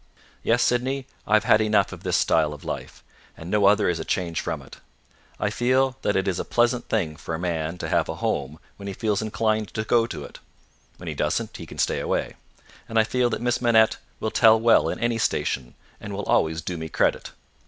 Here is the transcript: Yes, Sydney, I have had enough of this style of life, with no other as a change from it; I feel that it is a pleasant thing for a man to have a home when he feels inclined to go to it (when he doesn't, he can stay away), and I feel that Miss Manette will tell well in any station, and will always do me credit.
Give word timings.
Yes, 0.41 0.63
Sydney, 0.63 1.05
I 1.27 1.35
have 1.35 1.43
had 1.43 1.61
enough 1.61 1.91
of 1.91 2.01
this 2.01 2.17
style 2.17 2.53
of 2.55 2.65
life, 2.65 3.03
with 3.37 3.47
no 3.49 3.67
other 3.67 3.87
as 3.87 3.99
a 3.99 4.03
change 4.03 4.41
from 4.41 4.63
it; 4.63 4.77
I 5.39 5.51
feel 5.51 5.95
that 6.01 6.15
it 6.15 6.27
is 6.27 6.39
a 6.39 6.43
pleasant 6.43 6.89
thing 6.89 7.15
for 7.15 7.35
a 7.35 7.39
man 7.39 7.77
to 7.77 7.87
have 7.87 8.09
a 8.09 8.15
home 8.15 8.57
when 8.77 8.87
he 8.87 8.93
feels 8.95 9.21
inclined 9.21 9.67
to 9.75 9.83
go 9.83 10.07
to 10.07 10.23
it 10.23 10.39
(when 10.97 11.07
he 11.07 11.13
doesn't, 11.13 11.55
he 11.55 11.67
can 11.67 11.77
stay 11.77 11.99
away), 11.99 12.33
and 12.89 12.97
I 12.97 13.03
feel 13.03 13.29
that 13.29 13.41
Miss 13.43 13.61
Manette 13.61 13.97
will 14.19 14.31
tell 14.31 14.59
well 14.59 14.89
in 14.89 14.97
any 14.99 15.19
station, 15.19 15.75
and 15.99 16.13
will 16.13 16.23
always 16.25 16.61
do 16.63 16.77
me 16.79 16.89
credit. 16.89 17.31